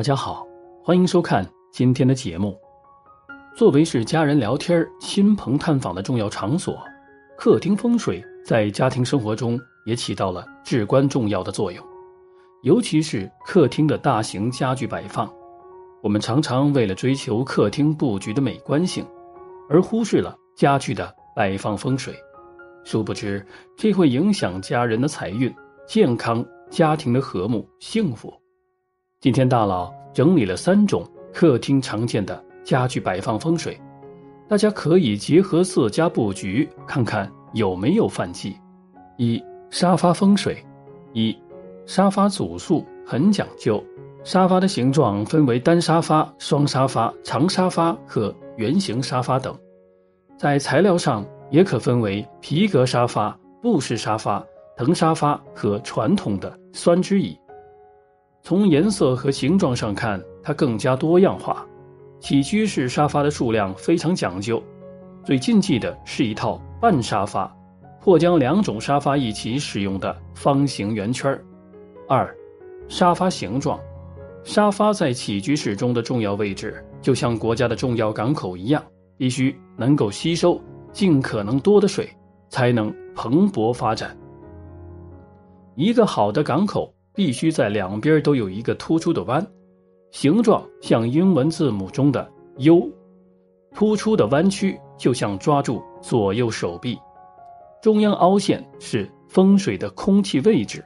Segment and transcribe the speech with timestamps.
[0.00, 0.48] 大家好，
[0.82, 2.58] 欢迎收看今天的节目。
[3.54, 6.74] 作为是家人聊天、亲朋探访的重要场所，
[7.36, 11.84] 客厅风水在家庭生活中也起到了至关重要的作用。
[12.62, 15.30] 尤其是客厅的大型家具摆放，
[16.02, 19.04] 我们常常为了追求客厅布局的美观性，
[19.68, 22.14] 而忽视了家具的摆放风水。
[22.84, 23.46] 殊不知，
[23.76, 25.54] 这会影响家人的财运、
[25.86, 28.32] 健康、家庭的和睦、幸福。
[29.20, 33.78] 今天大佬整理了三种客厅常见的家具摆放风水，
[34.48, 38.56] 大家可以结合色家布局，看看有没有犯忌。
[39.18, 39.38] 一、
[39.68, 40.64] 沙发风水。
[41.12, 41.36] 一、
[41.84, 43.84] 沙发组数很讲究，
[44.24, 49.54] 沙发的形状分为单沙发、双沙发、长沙发和圆形沙发等，
[50.38, 51.22] 在材料上。
[51.50, 54.40] 也可分为皮革沙发、布式沙发、
[54.76, 57.36] 藤沙发和传统的酸枝椅。
[58.42, 61.66] 从颜色和形状上看，它更加多样化。
[62.18, 64.62] 起居室沙发的数量非常讲究，
[65.24, 67.50] 最禁忌的是一套半沙发，
[67.98, 71.38] 或将两种沙发一起使用的方形圆圈
[72.08, 72.34] 二，
[72.88, 73.80] 沙发形状，
[74.44, 78.82] 沙发在起居室中的重要位置，就像国家的重要港口一样，
[79.16, 80.60] 必须能够吸收。
[80.92, 82.10] 尽可能多的水，
[82.48, 84.16] 才能蓬勃发展。
[85.76, 89.46] 一个好的港口必须在两边都有一个突出的弯，
[90.10, 92.26] 形状像英文字母中的
[92.56, 92.90] U，
[93.74, 96.98] 突出的弯曲就像抓住左右手臂，
[97.82, 100.82] 中央凹陷是风水的空气位置，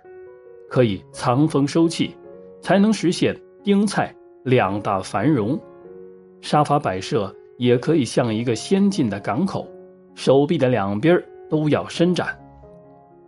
[0.68, 2.12] 可以藏风收气，
[2.60, 4.12] 才能实现丁菜
[4.42, 5.56] 两大繁荣。
[6.40, 9.68] 沙发摆设也可以像一个先进的港口。
[10.16, 11.16] 手臂的两边
[11.48, 12.36] 都要伸展。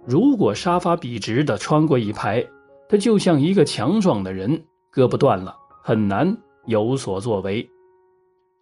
[0.05, 2.45] 如果沙发笔直的穿过一排，
[2.89, 4.51] 它就像一个强壮的人，
[4.93, 6.37] 胳膊断了很难
[6.67, 7.69] 有所作为。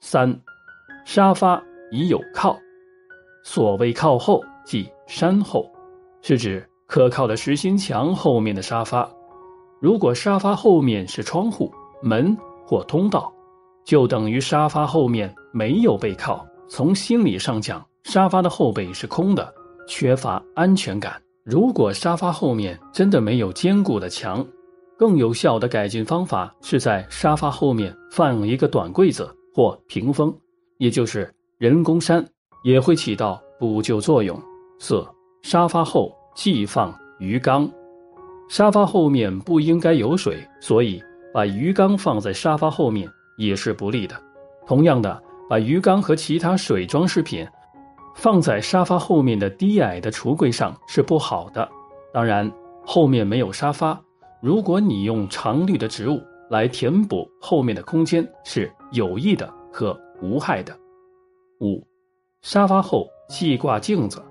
[0.01, 0.39] 三，
[1.05, 2.59] 沙发已有靠。
[3.43, 5.71] 所谓靠后，即山后，
[6.23, 9.11] 是指可靠的实心墙后面的沙发。
[9.81, 13.33] 如果沙发后面是窗户、门或通道，
[13.84, 16.47] 就等于沙发后面没有背靠。
[16.69, 17.84] 从心理上讲。
[18.05, 19.51] 沙发的后背是空的，
[19.89, 21.19] 缺乏安全感。
[21.44, 24.44] 如果沙发后面真的没有坚固的墙，
[24.97, 30.34] 更有效的改进方法是在沙发后面放一个短柜子或屏风，
[30.78, 32.27] 也就是人工山，
[32.62, 34.41] 也会起到补救作用。
[34.78, 35.06] 四、
[35.43, 37.71] 沙发后忌放鱼缸，
[38.49, 40.99] 沙发后面不应该有水，所以
[41.34, 43.06] 把鱼缸放在沙发后面
[43.37, 44.16] 也是不利的。
[44.66, 47.47] 同样的，把鱼缸和其他水装饰品。
[48.15, 51.69] 放在沙发后面的低矮的橱柜上是不好的。
[52.13, 52.51] 当然，
[52.85, 54.01] 后面没有沙发，
[54.41, 60.73] 如果你用常绿的植物来填补后面的空间，是有益的和无害的。
[61.61, 61.85] 五，
[62.41, 64.23] 沙发后忌挂镜子，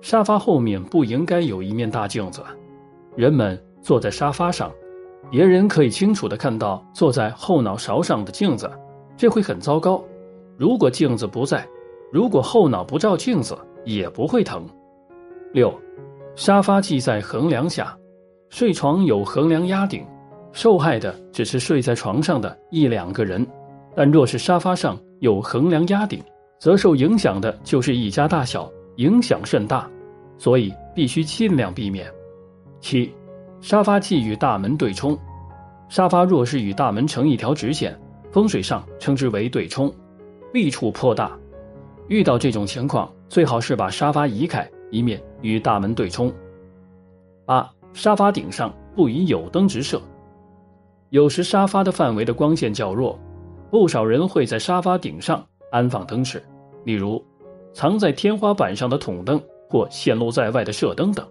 [0.00, 2.42] 沙发后面不应该有一面大镜子。
[3.14, 4.72] 人们坐在沙发上，
[5.30, 8.70] 别人可以清楚的看到坐在后脑勺上的镜子，
[9.16, 10.02] 这会很糟糕。
[10.56, 11.68] 如果镜子不在。
[12.12, 13.56] 如果后脑不照镜子，
[13.86, 14.66] 也不会疼。
[15.50, 15.72] 六，
[16.36, 17.96] 沙发系在横梁下，
[18.50, 20.04] 睡床有横梁压顶，
[20.52, 23.42] 受害的只是睡在床上的一两个人；
[23.96, 26.22] 但若是沙发上有横梁压顶，
[26.58, 29.90] 则受影响的就是一家大小，影响甚大，
[30.36, 32.06] 所以必须尽量避免。
[32.78, 33.10] 七，
[33.62, 35.18] 沙发忌与大门对冲，
[35.88, 37.98] 沙发若是与大门成一条直线，
[38.30, 39.90] 风水上称之为对冲，
[40.52, 41.32] 弊处颇大。
[42.08, 46.32] 遇到这种情况，最好是把沙发移开，以免与大门对冲。
[47.44, 50.00] 八、沙发顶上不宜有灯直射。
[51.10, 53.18] 有时沙发的范围的光线较弱，
[53.70, 56.42] 不少人会在沙发顶上安放灯饰，
[56.84, 57.22] 例如
[57.72, 61.26] 藏在天花板上的筒灯或显露在外的射灯等。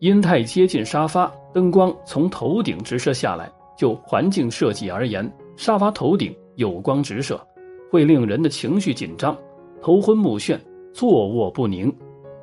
[0.00, 7.40] 因太接近沙发，灯光从头顶直射下来，就环境设计而言，沙发头顶有光直射，
[7.90, 9.36] 会令人的情绪紧张。
[9.82, 10.56] 头昏目眩，
[10.94, 11.92] 坐卧不宁。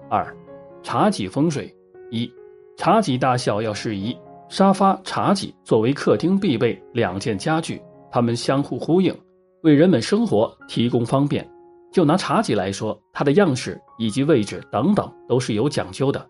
[0.09, 0.35] 二，
[0.83, 1.73] 茶几风水。
[2.11, 2.29] 一，
[2.75, 4.15] 茶几大小要适宜。
[4.49, 7.81] 沙发、茶几作为客厅必备两件家具，
[8.11, 9.17] 它们相互呼应，
[9.61, 11.49] 为人们生活提供方便。
[11.93, 16.27] 就拿茶几来说，它的样式以及位置等等都是有讲究的。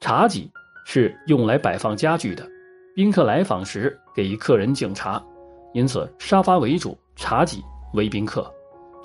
[0.00, 0.50] 茶几
[0.86, 2.48] 是用来摆放家具的，
[2.96, 5.22] 宾客来访时给客人敬茶，
[5.74, 7.62] 因此沙发为主，茶几
[7.92, 8.50] 为宾客。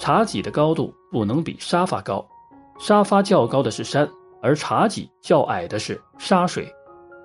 [0.03, 2.27] 茶几的高度不能比沙发高，
[2.77, 4.05] 沙发较高的是山，
[4.41, 6.69] 而茶几较矮的是沙水，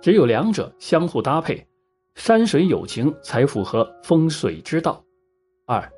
[0.00, 1.66] 只有两者相互搭配，
[2.14, 5.02] 山水有情才符合风水之道。
[5.66, 5.92] 二，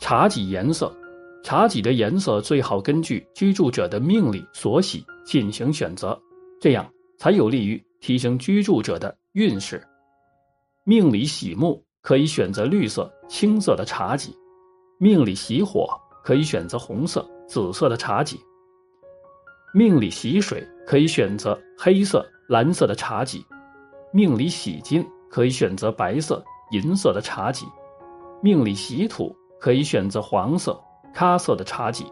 [0.00, 0.94] 茶几颜色，
[1.42, 6.20] 茶几的颜色最好根据居住者的命理所喜进行选择，
[6.60, 6.86] 这样
[7.16, 9.82] 才有利于提升居住者的运势。
[10.84, 14.30] 命里喜木，可以选择绿色、青色的茶几；
[14.98, 15.88] 命里喜火，
[16.28, 18.36] 可以选择红色、紫色的茶几；
[19.72, 23.38] 命里喜水，可以选择黑色、蓝色的茶几；
[24.12, 25.02] 命里喜金。
[25.30, 27.64] 可以选择白色、银色的茶几，
[28.42, 30.78] 命里喜土，可以选择黄色、
[31.14, 32.04] 咖色的茶几。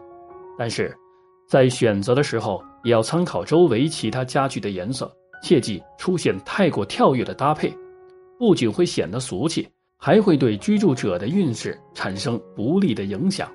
[0.57, 0.91] 但是，
[1.47, 7.71] 在选择的时候也要参考周围其他家具的颜色，切忌出现太过跳跃的搭配，
[8.39, 13.47] 不仅会显得俗气，还会对居住者的运势产生不利的影响。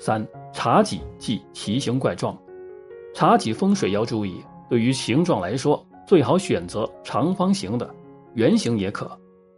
[0.00, 2.36] 三、茶几忌奇形怪状，
[3.14, 7.88] 茶几风水要注意，对于形状来说，最好选择长方形的。
[8.34, 9.10] 圆形也可，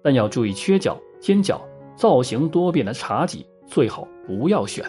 [0.02, 1.62] 但要注意缺角、尖角、
[1.94, 4.84] 造型多变的茶几最好不要选。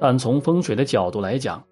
[0.00, 1.62] 但从风水的角度来讲，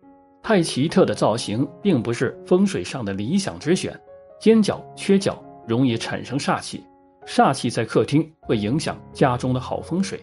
[0.43, 3.99] 太奇特的造型并不是风水上的理想之选。
[4.39, 6.85] 尖角、缺角容易产生煞气，
[7.25, 10.21] 煞气在客厅会影响家中的好风水。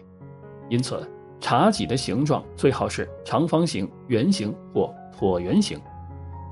[0.68, 1.04] 因此，
[1.44, 5.78] 茶几的形状最好是长方形、圆形或椭圆形。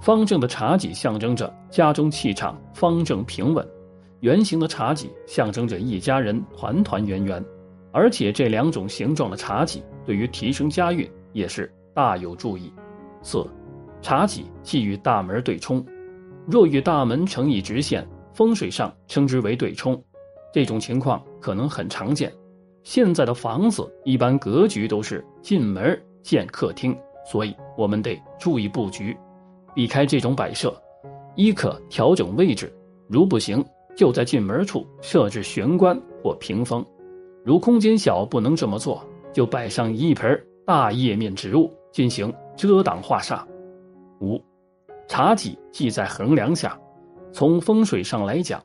[0.03, 3.67] 方正的茶几象征着家中气场方正平稳。
[4.21, 7.43] 圆形的茶几象征着一家人团团圆圆，
[7.91, 12.71] 而且这两种形状的茶几对于提升家运也是大有注意。
[13.23, 13.47] 四，
[14.03, 15.83] 茶几忌与大门对冲，
[16.47, 19.99] 若与大门成一直线，风水上称之为对冲。
[20.53, 22.31] 这种情况可能很常见。
[22.83, 29.17] 现在的房子一般格局都是进门见客厅，所以我们得注意布局，
[29.75, 30.75] 避开这种摆设。
[31.35, 32.73] 一可调整位置，
[33.09, 33.65] 如不行。
[33.95, 36.83] 就在进门处设置玄关或屏风，
[37.45, 43.45] 如空间小不能这么做，就摆上一盆大叶面植物进行遮挡化煞。
[44.23, 44.43] 五，
[45.07, 46.75] 茶几系在横梁下，
[47.33, 48.63] 从风水上来讲，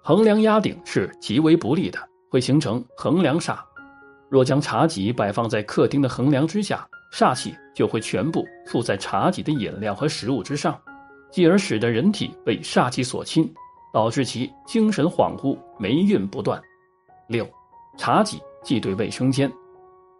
[0.00, 1.98] 横梁压顶是极为不利的，
[2.32, 3.58] 会形成横梁煞。
[4.30, 10.80] 若将茶几摆放在客厅的横梁之下，煞气就会全部附在茶几的饮料和食物之上，
[11.30, 13.52] 继而使得人体被煞气所侵。
[13.92, 16.58] 导致其精神恍惚、霉运不断。
[17.28, 17.46] 六，
[17.98, 19.52] 茶几忌对卫生间，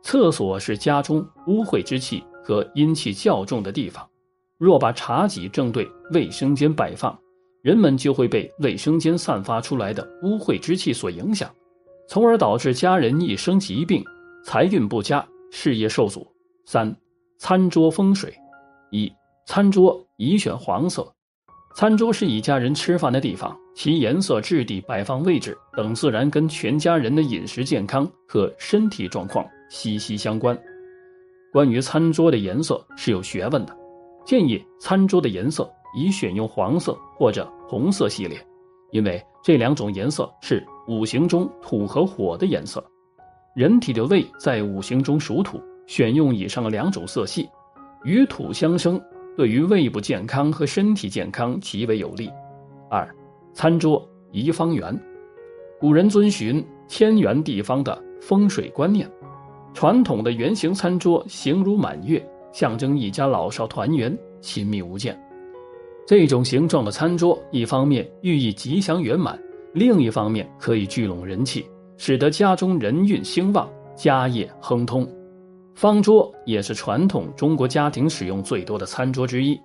[0.03, 4.07] 厕所是家中污秽之气和阴气较重的地方。
[4.59, 7.19] 若把茶几正对卫生间摆放，
[7.63, 11.51] 人们就会被卫生间散发出来的污秽之气所影响，
[12.09, 14.05] 从而导致家人一生疾病、
[14.45, 16.27] 财运不佳、事业受阻。
[16.67, 16.95] 三，
[17.39, 18.33] 餐桌风水，
[18.91, 19.13] 一，
[19.47, 21.11] 餐桌宜选黄色。
[21.75, 30.59] 餐桌是一家人吃饭的地方，其颜色、质地、摆放位置等，自然跟全家人的饮食健康和身体状况息息相关。
[31.51, 33.75] 关于餐桌的颜色是有学问的，
[34.25, 38.39] 建议餐桌的颜色宜选用黄色或者红色系列，
[38.93, 42.83] 因为这两种颜色是五行中土和火的颜色。
[43.55, 47.49] 人体的胃在五行中属土，选用以上两种色系，
[48.05, 48.99] 与土相生。
[49.35, 52.31] 对于胃部健康和身体健康极为有利。
[52.91, 53.09] 二，
[53.55, 54.95] 餐桌宜方圆。
[55.81, 59.11] 古人遵循天圆地方的风水观念，
[59.73, 62.23] 传统的圆形餐桌形如满月，
[62.53, 65.19] 象征一家老少团圆、亲密无间。
[66.07, 69.39] 这种形状的餐桌，一方面寓意吉祥圆满，
[69.73, 71.65] 另一方面可以聚拢人气，
[71.97, 75.09] 使得家中人运兴旺、家业亨通。
[75.75, 79.59] 方桌也是传统中国家庭使用最多的餐桌之一。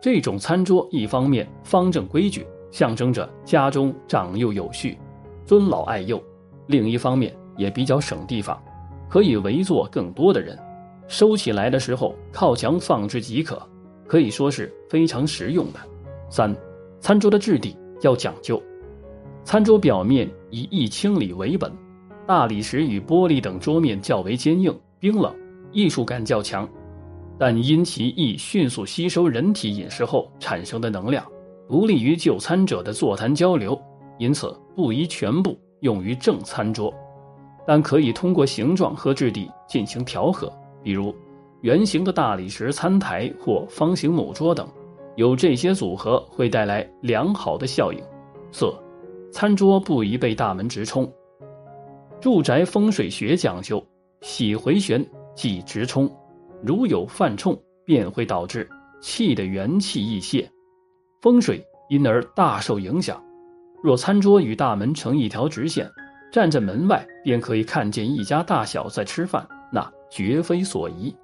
[0.00, 4.96] 这种餐桌一方面方正规矩，象征着家中长幼有序、
[5.44, 6.16] 尊老爱幼；
[6.66, 8.58] 另一方面也比较省地方，
[9.08, 10.58] 可以围坐更多的人。
[11.08, 13.60] 收起来的时候靠墙放置即可，
[14.10, 15.78] 可以说是非常实用的。
[16.28, 16.52] 三，
[16.98, 18.60] 餐桌的质地要讲究。
[19.44, 21.72] 餐桌表面以易清理为本，
[22.26, 25.32] 大理石与玻璃等桌面较为坚硬、冰冷。
[25.70, 26.68] 艺术感较强，
[27.38, 31.24] 但因其易迅速吸收人体饮食后产生的能量，
[31.68, 33.80] 不利于就餐者的座谈交流，
[34.18, 36.92] 因此不宜全部用于正餐桌，
[37.64, 40.52] 但可以通过形状和质地进行调和，
[40.82, 41.14] 比如
[41.62, 44.68] 圆形的大理石餐台或方形木桌等，
[45.16, 48.00] 有这些组合会带来良好的效应。
[48.52, 48.72] 四，
[49.30, 51.10] 餐桌不宜被大门直冲。
[52.20, 53.84] 住宅风水学讲究
[54.20, 55.04] 喜回旋。
[55.36, 56.10] 即直冲，
[56.60, 58.68] 如有犯冲，便会导致
[59.00, 60.46] 气的元气易泄，
[61.22, 63.22] 风水因而大受影响。
[63.82, 65.88] 若餐桌与大门成一条直线，
[66.30, 71.14] 站在门外便可以看见一家大小在吃饭，那绝非所宜。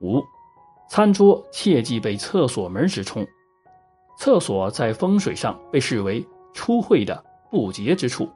[0.00, 0.22] 五，
[0.88, 3.26] 餐桌切忌被厕所门直冲。
[4.18, 8.28] 厕所在风水上被视为出晦的不洁之处，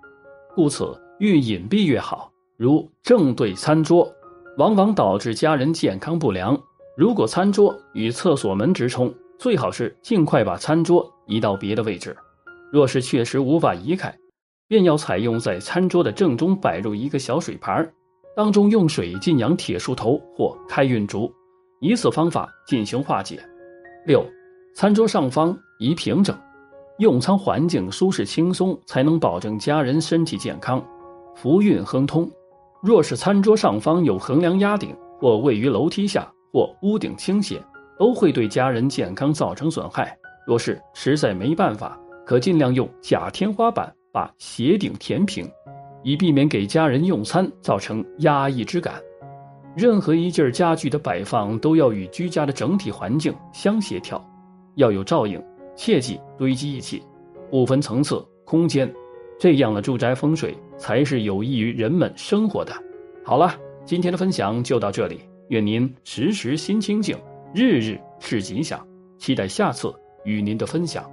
[0.55, 2.31] 故此越隐蔽越好。
[2.57, 4.11] 如正对餐桌，
[4.57, 6.61] 往往导致家人健康不良。
[6.97, 12.17] 如果餐桌与厕所门直冲，最好是尽快把餐桌移到别的位置。
[12.73, 14.13] 若是确实无法移开，
[14.67, 17.89] 便要采用在餐桌的正中摆入一个小水盘，
[18.35, 21.33] 当中用水浸养铁树头或开运竹，
[21.81, 23.41] 以此方法进行化解。
[24.07, 24.25] 六，
[24.75, 26.37] 餐桌上方宜平整，
[26.99, 30.85] 用餐环境舒适轻松，才能保证家人身体健康，
[31.35, 32.31] 福运亨通。
[32.83, 37.61] 若是餐桌上方有横梁压顶，或位于楼梯下，或屋顶倾斜，
[37.99, 40.17] 都会对家人健康造成损害。
[40.47, 45.51] 若是实在没办法，可尽量用假天花板把斜顶填平，
[46.03, 48.95] 以避免给家人用餐造成压抑之感。
[49.79, 54.21] 任何一件家具的摆放都要与居家的整体环境相协调，
[54.75, 55.41] 要有照应，
[55.77, 57.01] 切忌堆积一起，
[57.49, 58.93] 不分层次空间。
[59.39, 62.73] 这样的住宅风水才是有益于人们生活的。
[63.25, 63.55] 好了，
[63.85, 65.21] 今天的分享就到这里，
[65.51, 67.17] 愿您时时心清静，
[67.55, 68.85] 日日是吉祥。
[69.17, 69.95] 期待下次
[70.25, 71.09] 与您的分享。